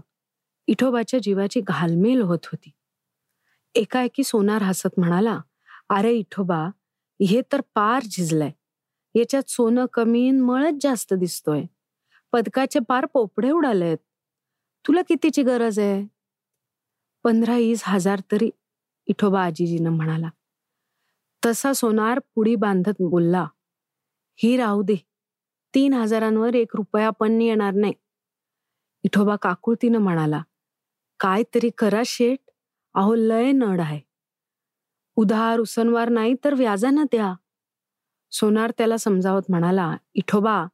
इठोबाच्या 0.66 1.20
जीवाची 1.22 1.60
घालमेल 1.60 2.20
होत 2.20 2.38
होती. 2.44 2.70
एकाएकी 3.74 4.24
सोनार 4.24 4.62
हसत 4.62 4.98
म्हणाला 4.98 5.40
अरे 5.88 6.12
इठोबा 6.12 6.70
हे 7.22 7.42
तर 7.52 7.60
पार 7.74 8.02
झिजलंय. 8.02 8.50
याच्यात 9.14 9.50
सोनं 9.50 9.86
कमी 9.92 10.30
मळच 10.30 10.74
जास्त 10.80 11.14
दिसतोय. 11.14 11.62
पदकाचे 12.32 12.78
पार 12.88 13.06
पोपडे 13.06 13.50
उडालेत. 13.50 13.98
तुला 14.86 15.02
कितीची 15.02 15.42
गरज 15.42 15.78
आहे? 15.78 16.15
पंधरा 17.26 17.56
वीस 17.56 17.82
हजार 17.86 18.20
तरी 18.32 18.50
इठोबा 19.06 19.44
आजीजीनं 19.44 19.90
म्हणाला. 19.90 20.28
तसा 21.46 21.72
सोनार 21.72 22.20
पुढी 22.34 22.54
बांधत 22.54 23.02
बोलला 23.02 23.46
ही 24.36 24.56
राहू 24.56 24.82
दे. 24.82 24.96
तीन 25.74 25.94
हजारांवर 25.94 26.54
एक 26.54 26.76
रुपया 26.76 27.10
पण 27.10 27.40
येणार 27.42 27.74
नाही. 27.74 27.92
इठोबा 29.02 29.36
काकुळतीनं 29.36 29.98
म्हणाला 29.98 30.42
काय 31.20 31.42
तरी 31.54 31.70
करा 31.78 32.02
शेठ. 32.06 32.38
अहो 32.94 33.14
लय 33.14 33.52
नड 33.52 33.80
आहे. 33.80 34.00
उधार 35.16 35.58
उसनवार 35.58 36.08
नाही 36.08 36.34
तर 36.44 36.54
व्याजानं 36.54 37.04
द्या. 37.04 37.34
सोनार 38.32 38.72
त्याला 38.78 38.96
समजावत 38.96 39.42
म्हणाला 39.48 39.96
इठोबा 40.14 40.66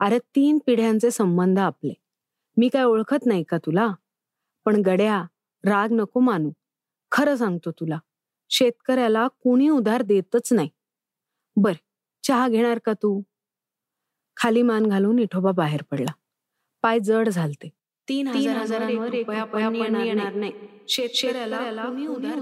अरे 0.00 0.18
तीन 0.18 0.58
पिढ्यांचे 0.66 1.10
संबंध 1.10 1.58
आपले. 1.58 1.92
मी 2.56 2.68
काय 2.68 2.84
ओळखत 2.84 3.26
नाही 3.26 3.42
का 3.42 3.58
तुला? 3.58 3.88
पण 4.64 4.82
गड्या 4.86 5.24
राग 5.64 5.92
नको 5.92 6.20
मानू. 6.20 6.50
खरं 7.12 7.36
सांगतो 7.36 7.70
तुला 7.70 7.98
शेतकऱ्याला 8.48 9.28
कोणी 9.28 9.68
उधार 9.68 10.02
देतच 10.02 10.52
नाही. 10.52 10.68
बर 11.56 11.72
चहा 12.22 12.48
घेणार 12.48 12.78
का 12.78 12.92
तू? 12.92 13.22
खाली 14.36 14.62
मान 14.62 14.86
घालून 14.86 15.18
इठोबा 15.18 15.50
बाहेर 15.50 15.82
पडला. 15.90 16.12
पाय 16.82 17.00
जड 17.00 17.28
झालते. 17.28 17.68
तीन 18.08 18.28
हजारांवर 18.28 19.14
येणार 20.04 20.34
नाही. 20.34 20.52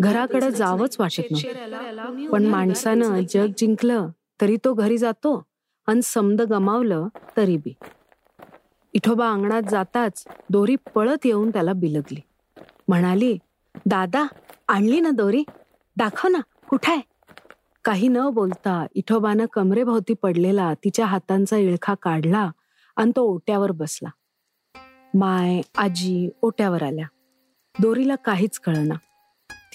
घराकडे 0.00 0.50
जावंच 0.50 0.96
वाटत 0.98 1.22
नव्हतं. 1.30 2.28
पण 2.30 2.46
माणसानं 2.46 3.20
जग 3.28 3.46
जिंकलं 3.58 4.08
तरी 4.40 4.56
तो 4.64 4.74
घरी 4.74 4.98
जातो 4.98 5.42
अन 5.86 6.00
समद 6.04 6.42
गमावलं 6.42 7.08
तरी 7.36 7.56
बी. 7.56 7.74
इठोबा 8.92 9.30
अंगणात 9.32 9.62
जाताच 9.62 10.24
दोरी 10.50 10.76
पळत 10.94 11.26
येऊन 11.26 11.50
त्याला 11.50 11.72
बिलगली. 11.72 12.20
म्हणाली 12.88 13.38
दादा 13.86 14.26
आणली 14.68 15.00
ना 15.00 15.10
दोरी? 15.10 15.44
दाखव 15.96 16.28
ना 16.28 16.38
कुठाय? 16.68 16.98
काही 17.84 18.08
न 18.08 18.30
बोलता 18.30 18.86
इठोबानं 18.94 19.46
कमरेभोवती 19.52 20.14
पडलेला 20.14 20.74
तिच्या 20.74 21.06
हातांचा 21.06 21.56
इळखा 21.56 21.94
काढला 22.02 22.50
आणि 22.96 23.10
तो 23.16 23.22
ओट्यावर 23.22 23.70
बसला. 23.70 24.08
माय 25.14 25.60
आजी 25.78 26.28
ओट्यावर 26.42 26.82
आल्या. 26.82 27.06
दोरीला 27.80 28.14
काहीच 28.14 28.58
कळना. 28.58 28.94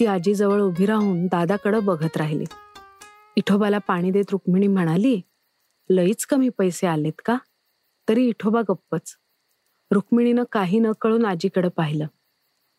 ती 0.00 0.06
आजीजवळ 0.06 0.60
उभी 0.60 0.86
राहून 0.86 1.26
दादाकडं 1.26 1.84
बघत 1.84 2.16
राहिली. 2.16 2.44
इठोबाला 3.36 3.78
पाणी 3.78 4.10
देत 4.10 4.24
रुक्मिणी 4.32 4.66
म्हणाली 4.66 5.20
लईच 5.90 6.26
कमी 6.26 6.48
पैसे 6.48 6.86
आलेत 6.86 7.20
का? 7.24 7.36
तरी 8.08 8.26
इठोबा 8.26 8.60
गप्पच. 8.60 9.16
रुक्मिणीनं 9.90 10.44
काही 10.52 10.78
न 10.78 10.86
कळून 11.00 11.24
आजीकडे 11.24 11.68
पाहिलं. 11.68 12.06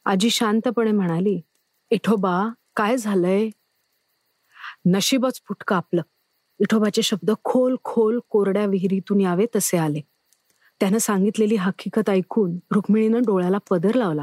आजी 0.05 0.29
शांतपणे 0.29 0.91
म्हणाली 0.91 1.41
इठोबा 1.89 2.49
काय 2.75 2.97
झालंय? 2.97 3.49
नशीबच 4.85 5.41
फुट 5.47 5.73
आपलं. 5.73 6.01
विठोबाचे 6.59 7.01
शब्द 7.01 7.31
खोल 7.43 7.75
खोल 7.83 8.19
कोरड्या 8.29 8.65
विहिरीतून 8.65 9.21
यावे 9.21 9.45
तसे 9.55 9.77
आले. 9.77 10.01
त्यानं 10.79 10.97
सांगितलेली 10.97 11.55
हकीकत 11.55 12.09
ऐकून 12.09 12.57
रुक्मिणीनं 12.71 13.19
डोळ्याला 13.19 13.57
पदर 13.69 13.95
लावला. 13.95 14.21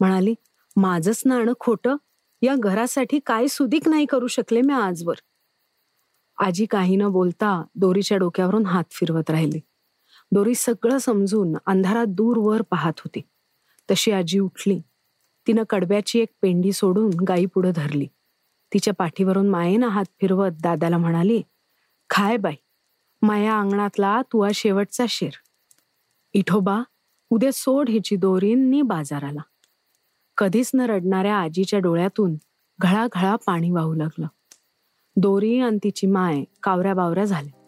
म्हणाली 0.00 0.34
माझंच 0.76 1.22
नाणं 1.26 1.52
खोटं? 1.60 1.96
या 2.42 2.54
घरासाठी 2.58 3.20
काय 3.26 3.46
सुदीक 3.46 3.88
नाही 3.88 4.06
करू 4.06 4.26
शकले 4.26 4.60
मी 4.60 4.72
आजवर. 4.72 5.14
आजी 6.38 6.66
काही 6.66 6.96
न 6.96 7.08
बोलता 7.08 7.62
दोरीच्या 7.74 8.18
डोक्यावरून 8.18 8.66
हात 8.66 8.84
फिरवत 8.90 9.30
राहिली. 9.30 9.60
दोरी 10.32 10.54
सगळं 10.54 10.98
समजून 10.98 11.56
अंधारात 11.66 12.06
दूर 12.08 12.36
वर 12.36 12.62
पाहत 12.62 12.92
होती. 12.98 13.20
तशी 13.90 14.10
आजी 14.10 14.38
उठली. 14.38 14.80
तिनं 15.46 15.62
कडब्याची 15.70 16.20
एक 16.20 16.28
पेंडी 16.42 16.72
सोडून 16.72 17.10
गाई 17.28 17.46
पुढं 17.46 17.70
धरली. 17.76 18.06
तिच्या 18.74 18.94
पाठीवरून 18.94 19.48
मायेनं 19.48 19.88
हात 19.88 20.04
फिरवत 20.04 20.50
दादाला 20.62 20.98
म्हणाली 20.98 21.42
खाय 22.10 22.36
बाई 22.36 22.54
माया 23.22 23.58
अंगणातला 23.58 24.22
तुवा 24.22 24.48
शेवटचा 24.54 25.04
शेर. 25.08 25.32
इठोबा 26.32 26.82
उद्या 27.30 27.52
सोड 27.52 27.88
हिची 27.88 28.16
दोरींनी 28.16 28.82
बाजाराला. 28.82 29.40
कधीच 30.36 30.70
न 30.74 30.80
रडणाऱ्या 30.80 31.36
आजीच्या 31.36 31.78
डोळ्यातून 31.78 32.34
घळाघळा 32.78 33.36
पाणी 33.36 33.70
वाहू 33.70 33.94
लागलं. 33.94 34.26
दोरी 35.16 35.60
आणि 35.60 35.78
तिची 35.84 36.06
माय 36.06 36.44
कावऱ्या 36.62 36.94
बावऱ्या 36.94 37.24
झाल्या. 37.24 37.58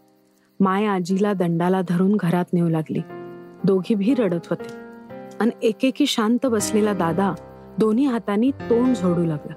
माय 0.61 0.87
आजीला 0.87 1.33
दंडाला 1.33 1.81
धरून 1.89 2.17
घरात 2.17 2.45
नेऊ 2.53 2.69
लागली. 2.69 3.01
दोघी 3.65 3.95
भी 3.95 4.15
रडत 4.15 4.47
होते. 4.51 4.75
आणि 5.41 5.51
एकेकी 5.63 6.07
शांत 6.07 6.47
बसलेला 6.47 6.93
दादा 6.93 7.33
दोन्ही 7.79 8.07
हातांनी 8.07 8.51
तोंड 8.51 8.95
झोडू 8.95 9.25
लागला. 9.25 9.55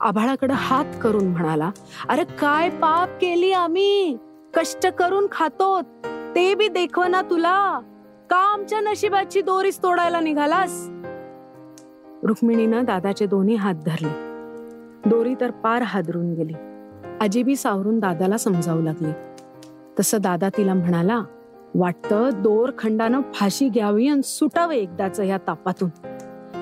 आभाळाकडे 0.00 0.54
हात 0.56 0.84
करून 1.02 1.24
म्हणाला 1.24 1.70
अरे 2.08 2.24
काय 2.24 2.70
पाप 2.70 3.08
केली 3.20 3.52
आम्ही? 3.52 4.18
कष्ट 4.54 4.86
करून 4.86 5.26
खातो 5.32 5.80
ते 6.34 6.54
बी 6.54 6.68
देखव 6.68 7.04
ना 7.04 7.22
तुला. 7.22 7.80
का 8.30 8.36
आमच्या 8.36 8.80
नशिबाची 8.80 9.40
दोरीच 9.40 9.78
तोडायला 9.78 10.20
निघालास? 10.20 10.88
रुक्मिणीनं 12.22 12.84
दादाचे 12.84 13.26
दोन्ही 13.26 13.54
हात 13.54 13.74
धरले. 13.74 14.08
दोरी 15.10 15.34
तर 15.40 15.50
पार 15.50 15.82
हादरून 15.82 16.34
गेली. 16.34 16.54
आजीबी 17.20 17.56
सावरून 17.56 17.98
दादाला 17.98 18.36
समजावू 18.36 18.82
लागली. 18.82 19.12
तसं 20.00 20.18
दादा 20.20 20.48
तिला 20.56 20.74
म्हणाला 20.74 21.22
वाटतं 21.74 22.30
दोर 22.34 22.70
खंडानं 22.78 23.20
फाशी 23.34 23.68
घ्यावी 23.68 24.08
आणि 24.08 24.22
सुटावं 24.22 24.72
एकदाच 24.72 25.20
या 25.20 25.38
तापातून. 25.38 25.90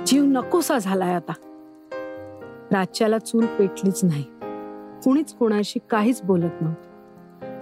जीव 0.07 0.25
नकोसा 0.25 0.79
झालाय 0.79 1.15
आता. 1.15 1.33
राज्याला 2.73 3.19
चूल 3.19 3.47
पेटलीच 3.47 4.05
नाही. 4.05 4.25
कुणीच 5.05 5.35
कोणाशी 5.35 5.79
काहीच 5.91 6.23
बोलत 6.23 6.61
नव्हतं. 6.61 6.87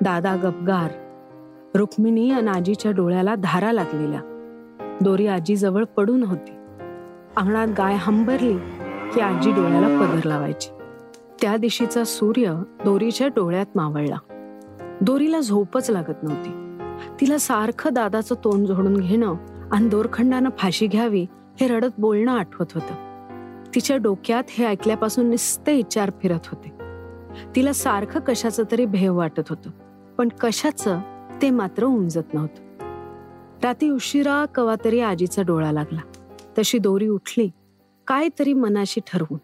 दादा 0.02 0.36
गपगार 0.36 0.90
रुक्मिणी 1.74 2.30
आणि 2.30 2.48
आजीच्या 2.48 2.92
डोळ्याला 2.92 3.34
धारा 3.34 3.72
लागलेल्या. 3.72 4.20
दोरी 5.00 5.26
आजीजवळ 5.26 5.84
पडून 5.84 6.22
होती. 6.22 6.52
अंगणात 7.36 7.68
गाय 7.68 7.96
हंबरली 7.98 8.58
की 9.14 9.20
आजी 9.20 9.52
डोळ्याला 9.52 9.86
पदर 9.86 10.20
लावायची. 10.24 10.70
त्या 11.42 11.56
दिशीचा 11.56 12.04
सूर्य 12.04 12.62
दोरीच्या 12.84 13.28
डोळ्यात 13.28 13.66
मावळला. 13.74 14.16
दोरीला 15.00 15.40
झोपच 15.40 15.90
लागत 15.90 16.22
नव्हती. 16.22 16.78
तिला 17.20 17.38
सारखं 17.38 17.92
दादाचं 17.92 18.34
तोंड 18.34 18.66
झोडून 18.66 18.96
घेणं 18.96 19.34
आणि 19.72 19.88
दोरखंडानं 19.88 20.50
फाशी 20.58 20.86
घ्यावी 20.86 21.26
हे 21.60 21.66
रडत 21.66 21.90
बोलणं 21.98 22.32
आठवत 22.32 22.66
होतं. 22.74 22.94
तिच्या 23.74 23.96
डोक्यात 23.96 24.44
हे 24.48 24.64
ऐकल्यापासून 24.64 25.30
निस्ते 25.30 25.74
विचार 25.76 26.10
फिरत 26.22 26.40
होते. 26.46 26.72
तिला 27.56 27.72
सारखं 27.72 28.20
कशाचं 28.20 28.62
तरी 28.70 28.86
भेव 28.86 29.16
वाटत 29.16 29.42
होतं 29.48 29.70
पण 30.18 30.28
कशाचं 30.40 31.00
ते 31.42 31.50
मात्र 31.50 31.84
उमजत 31.84 32.34
नव्हतं. 32.34 32.64
रात्री 33.62 33.90
उशिरा 33.90 34.44
कवा 34.44 34.74
तरी 34.84 35.00
आजीचा 35.00 35.42
डोळा 35.42 35.72
लागला. 35.72 36.00
तशी 36.58 36.78
दोरी 36.78 37.08
उठली 37.08 37.50
काय 38.06 38.28
तरी 38.38 38.52
मनाशी 38.52 39.00
ठरवून. 39.06 39.38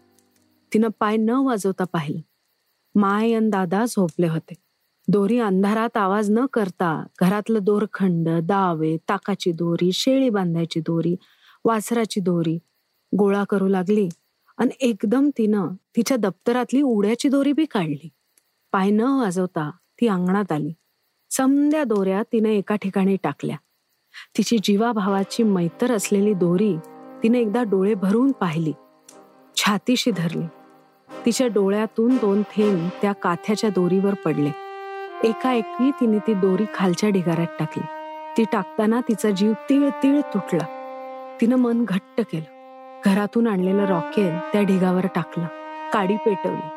तिनं 0.73 0.87
पाय 0.99 1.17
न 1.17 1.29
वाजवता 1.29 1.83
पाहिलं. 1.83 2.19
माय 2.99 3.33
अन 3.33 3.49
दादा 3.49 3.85
झोपले 3.85 4.27
होते. 4.27 4.53
दोरी 5.07 5.39
अंधारात 5.39 5.97
आवाज 5.97 6.31
न 6.31 6.45
करता 6.53 7.07
घरातलं 7.21 7.59
दोरखंड 7.61 8.29
दावे 8.29 8.97
ताकाची 8.97 9.51
दोरी 9.51 9.91
शेळी 9.91 10.29
बांधायची 10.29 10.79
दोरी 10.79 11.15
वासराची 11.65 12.19
दोरी. 12.19 12.59
गोळा 13.17 13.43
करू 13.43 13.67
लागली 13.67 14.09
आणि 14.57 14.71
एकदम 14.79 15.29
तिनं 15.37 15.67
तिच्या 15.95 16.17
दप्तरातली 16.17 16.81
उड्याची 16.81 17.29
दोरी 17.29 17.53
बी 17.53 17.65
काढली. 17.65 18.09
पाय 18.71 18.89
न 18.89 19.01
वाजवता 19.01 19.71
ती 20.01 20.07
अंगणात 20.07 20.51
आली. 20.51 20.73
समद्या 21.29 21.83
दोऱ्या 21.83 22.23
तिनं 22.23 22.49
एका 22.49 22.75
ठिकाणी 22.75 23.17
टाकल्या. 23.23 23.57
तिची 24.37 24.57
जीवाभावाची 24.63 25.43
मैतर 25.43 25.91
असलेली 25.91 26.33
दोरी 26.33 26.77
तिने 27.23 27.39
एकदा 27.39 27.63
डोळे 27.63 27.93
भरून 27.93 28.31
पाहिली. 28.31 28.73
छातीशी 29.55 30.11
धरली. 30.11 30.47
तिच्या 31.25 31.47
डोळ्यातून 31.47 32.15
दोन 32.15 32.41
थेंब 32.41 32.89
त्या 33.01 33.11
काथ्याच्या 33.11 33.69
दोरीवर 33.69 34.13
पडले. 34.13 34.51
एकाएकी 35.23 35.91
तिने 35.91 36.19
ती 36.19 36.33
दोरी 36.33 36.65
खालच्या 36.73 37.09
ढिगाऱ्यात 37.09 37.59
टाकली. 37.59 37.83
ती 38.37 38.43
टाकताना 38.51 39.01
तिचा 39.01 39.29
जीव 39.29 39.53
तिळ 39.69 39.89
तिळ 40.03 40.21
तुटला. 40.21 40.80
तिनं 41.41 41.55
मन 41.55 41.85
घट्ट 41.85 42.21
केलं. 42.21 43.01
घरातून 43.05 43.47
आणलेलं 43.47 43.85
रॉकेल 43.85 44.37
त्या 44.37 44.61
ढिगावर 44.61 45.05
टाकलं. 45.15 45.45
काडी 45.93 46.15
पेटवली. 46.15 46.67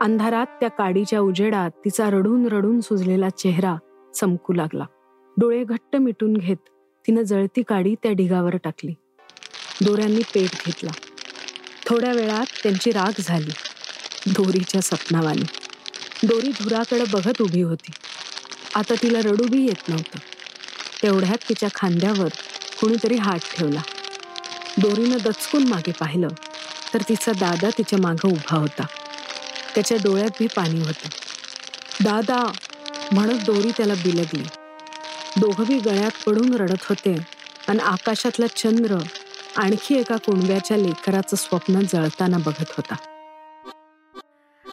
अंधारात 0.00 0.46
त्या 0.46 0.70
काडीच्या 0.70 1.20
उजेडात 1.20 1.70
तिचा 1.70 2.10
रडून 2.10 2.46
रडून 2.46 2.80
सुजलेला 2.80 3.28
चेहरा 3.28 3.76
चमकू 4.14 4.52
लागला. 4.52 4.84
डोळे 5.36 5.64
घट्ट 5.64 5.96
मिटून 5.96 6.34
घेत 6.34 6.56
तिनं 7.06 7.22
जळती 7.22 7.62
काडी 7.62 7.94
त्या 7.94 8.12
ढिगावर 8.12 8.56
टाकली. 8.56 8.94
दोऱ्यांनी 9.84 10.22
पेट 10.34 10.50
घेतला. 10.66 10.90
थोड्या 11.86 12.12
वेळात 12.12 12.46
त्यांची 12.62 12.90
राग 12.90 13.12
झाली. 13.20 13.50
दोरीच्या 14.26 14.80
सपनावानी. 14.80 15.44
दोरी 16.26 16.48
धुराकडे 16.48 17.04
बघत 17.12 17.42
उभी 17.42 17.62
होती. 17.62 17.92
आता 18.74 18.94
तिला 19.02 19.18
रडूबी 19.18 19.64
येत 19.64 19.88
नव्हतं. 19.88 20.18
तेवढ्यात 21.02 21.38
तिच्या 21.48 21.68
खांद्यावर 21.74 22.28
कुणीतरी 22.82 23.16
हात 23.16 23.38
ठेवला. 23.38 23.80
दोरीनं 24.78 25.16
दचकून 25.24 25.68
मागे 25.68 25.92
पाहिलं 25.92 26.28
तर 26.94 27.02
तिचा 27.08 27.32
दादा 27.32 27.70
तिच्या 27.78 27.98
मागं 27.98 28.28
उभा 28.28 28.56
होता. 28.56 28.86
त्याच्या 29.74 29.96
डोळ्यात 29.96 30.30
बी 30.40 30.46
पाणी 30.46 30.80
होतं. 30.80 31.08
दादा 32.04 32.52
म्हणत 33.12 33.44
दोरी 33.44 33.70
त्याला 33.70 33.94
बिलगली. 33.94 34.42
दोघंबी 35.36 35.78
गळ्यात 35.78 36.10
पडून 36.26 36.54
रडत 36.54 36.84
होते 36.88 37.16
आणि 37.68 37.78
आकाशातला 37.78 38.46
चंद्र 38.46 38.96
आणखी 39.56 39.94
एका 39.94 40.16
कुणब्याच्या 40.16 40.76
लेकराचं 40.76 41.36
स्वप्न 41.36 41.80
जळताना 41.80 42.38
बघत 42.38 42.70
होता. 42.70 42.94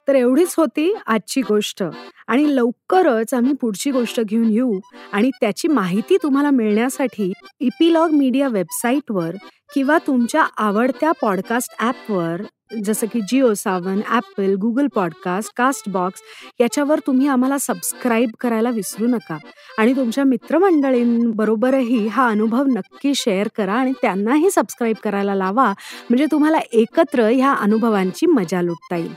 तर 0.10 0.16
एवढीच 0.16 0.54
होती 0.58 0.96
आजची 1.08 1.42
गोष्ट. 1.42 1.84
आणि 2.28 2.56
लवकरच 2.56 3.34
आम्ही 3.34 3.54
पुढची 3.54 3.92
गोष्ट 3.92 4.22
घेऊन 4.22 4.50
येऊ 4.50 4.80
आणि 5.12 5.30
त्याची 5.42 5.68
माहिती 5.68 6.18
तुम्हाला 6.24 6.50
मिळण्यासाठी 6.50 7.34
इपिलॉग 7.60 8.10
मीडिया 8.10 8.48
वेबसाईटवर 8.48 9.36
किंवा 9.74 9.98
तुमच्या 10.08 10.46
आवडत्या 10.58 11.12
पॉडकास्ट 11.12 11.76
ॲपवर 11.80 12.42
जसं 12.78 13.08
की 13.08 13.22
Jio 13.22 13.54
Saavn 13.54 14.02
Apple 14.08 14.56
Google 14.56 14.88
podcast 14.88 15.54
Castbox 15.90 16.22
याच्यावर 16.60 17.00
तुम्ही 17.08 17.28
आम्हाला 17.28 17.58
सबस्क्राईब 17.58 18.30
करायला 18.40 18.70
विसरू 18.70 19.08
नका. 19.08 19.38
आणि 19.78 19.96
तुमच्या 19.96 20.24
मित्रमंडळींबरोबरही 20.24 22.08
हा 22.08 22.28
अनुभव 22.30 22.64
नक्की 22.64 23.16
शेअर 23.16 23.48
करा 23.58 23.74
आणि 23.74 23.94
त्यांनाही 24.02 24.52
सबस्क्राईब 24.52 24.96
करायला 25.04 25.36
लावा. 25.36 25.72
म्हणजे 26.10 26.26
तुम्हाला 26.26 26.60
एकत्र 26.74 27.24
ह्या 27.24 27.54
अनुभवांची 27.54 28.26
मजा 28.26 28.62
लुटता 28.62 28.96
येईल. 28.96 29.14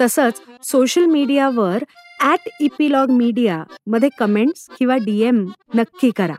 तसंच 0.00 0.42
सोशल 0.62 1.04
मीडियावर 1.04 1.84
ॲट 2.20 2.48
इपिलॉग 2.60 3.10
मीडियामध्ये 3.10 4.08
कमेंट्स 4.18 4.68
किंवा 4.78 4.96
डी 4.96 5.20
एम 5.20 5.46
नक्की 5.74 6.10
करा. 6.10 6.34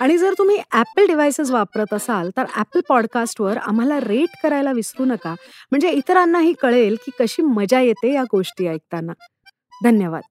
आणि 0.00 0.16
जर 0.18 0.34
तुम्ही 0.38 0.56
ॲपल 0.72 1.06
डिव्हायसेस 1.06 1.50
वापरत 1.50 1.92
असाल 1.94 2.30
तर 2.36 2.44
ॲपल 2.56 2.80
पॉडकास्टवर 2.88 3.56
आम्हाला 3.58 3.98
रेट 4.00 4.36
करायला 4.42 4.72
विसरू 4.72 5.04
नका. 5.04 5.34
म्हणजे 5.72 5.90
इतरांनाही 5.90 6.52
कळेल 6.60 6.96
की 7.06 7.10
कशी 7.18 7.42
मजा 7.44 7.80
येते 7.80 8.12
या 8.14 8.22
गोष्टी 8.32 8.66
ऐकताना. 8.68 9.12
धन्यवाद. 9.84 10.22